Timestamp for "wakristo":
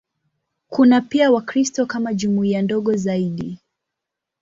1.31-1.85